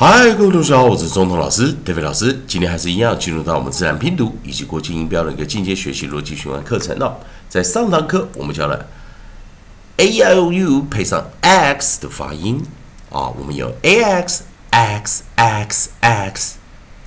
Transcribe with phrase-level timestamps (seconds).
[0.00, 2.40] 嗨，各位同学好，我是中通老师，David 老师。
[2.46, 7.18] 今天还是一样进入到我们自然拼读以及国际音标的一个进阶学习逻辑循环课程了。
[7.48, 8.86] 在上堂课我们教了
[9.96, 12.62] a o u 配上 x 的发音
[13.10, 16.54] 啊，我们有 a x x x x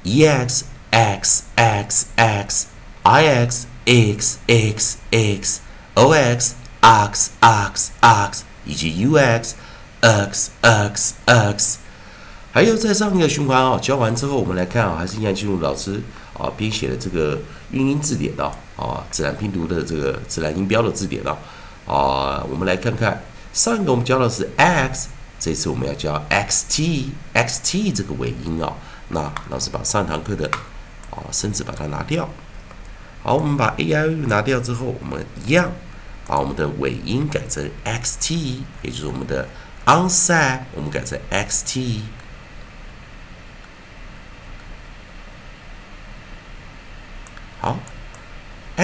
[0.04, 2.68] e x x x x
[3.04, 5.62] i x x x x
[5.94, 9.56] o x x x x 以及 u x
[10.02, 11.78] x x x。
[12.54, 16.02] 还有在上一个循环啊，教完之后，我们来看啊，还是一样进入老师
[16.38, 17.40] 啊编写的这个
[17.72, 21.38] 韵音字典啊，啊，自然拼读的这个自然音标的字典啊，
[21.88, 23.24] 啊，我们来看看
[23.54, 25.08] 上一个我们教的是 x，
[25.40, 28.74] 这次我们要教 xt，xt 这个尾音啊，
[29.08, 30.52] 那老师把上堂课的
[31.10, 32.28] 啊生字把它拿掉，
[33.24, 35.72] 好，我们把 a i u 拿掉之后，我们一样
[36.28, 38.34] 把我们的尾音改成 xt，
[38.82, 39.48] 也就是我们的
[39.86, 42.02] onset，我们改成 xt。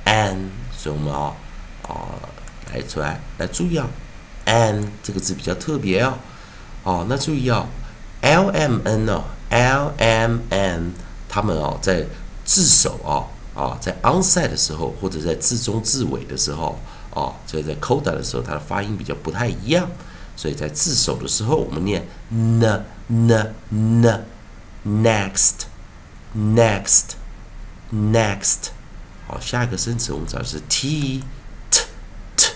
[0.05, 1.35] An 所以我们啊
[1.89, 2.19] 啊
[2.73, 3.87] 来出来来注意啊
[4.47, 6.19] ，an 这个字比较特别哦，
[6.83, 7.67] 哦，那注意啊
[8.21, 10.93] ，l m n 哦，l m n，
[11.29, 12.05] 他们哦在
[12.45, 13.29] 字首啊
[13.61, 16.79] 啊在 onside 的时候，或者在字中字尾的时候
[17.11, 19.89] 哦，以在 coda 的时候，它的发音比较不太一样，
[20.37, 24.25] 所以在字首的时候，我们念 n n n
[24.85, 25.67] next
[26.37, 27.15] next。
[27.95, 28.71] Next，
[29.33, 31.25] 好，下一个生词我们找的是 t
[31.71, 31.81] t
[32.37, 32.53] t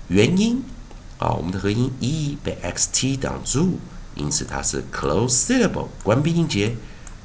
[0.09, 0.63] 元音
[1.19, 3.79] 啊，我们的合音 e 被 x t 挡住，
[4.15, 6.75] 因此它是 close syllable 关闭音节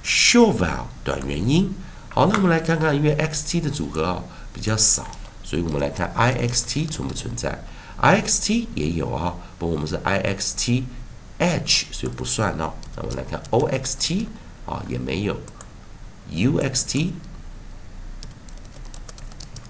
[0.03, 1.73] ，short vowel 短元音。
[2.11, 5.05] 好，那我们来看看，因为 x t 的组合啊比较少，
[5.43, 7.63] 所以我们来看 i x t 存不存在
[7.97, 10.85] ？i x t 也有啊，不过我们是 i x t
[11.37, 12.73] h，所以不算哦。
[12.95, 14.27] 那我们来看 o x t
[14.65, 15.37] 啊也没有
[16.31, 17.13] ，u x t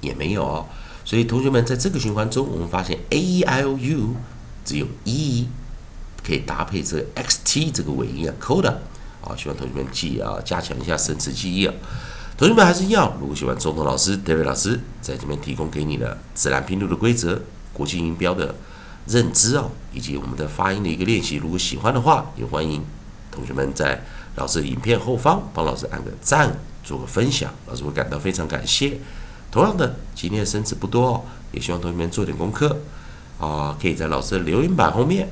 [0.01, 0.65] 也没有哦。
[1.03, 4.15] 所以同学们在这个循环中，我们发现 a e i o u
[4.63, 5.47] 只有 e
[6.25, 8.75] 可以搭配这 x t 这个尾音啊，coda
[9.21, 11.73] 啊，希望同学们记啊，加强一下生词记忆啊。
[12.39, 17.41] 同学们还是要，如果喜欢中通老师、David 老师在这边提供给你的自然拼读的规则、
[17.73, 18.55] 国际音标的
[19.07, 22.81] 认知哦，以及我们的发音的一个练习，如果喜欢的话，也欢迎
[23.29, 24.01] 同学们在
[24.37, 28.97] 老师的影片后方帮老师按个赞，做个分享，老师会感到非常感谢。
[29.51, 32.77] 同样的，今天的生词不多哦，也希望同学们做点功课
[33.37, 35.27] 啊，可以在老师的留言板后面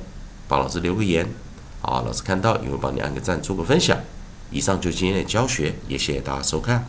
[0.46, 1.26] 帮老师留个言
[1.80, 3.98] 啊，老师看到也会帮你按个赞，做个分享。
[4.50, 6.86] 以上就是今天的教学，也谢谢大家收看。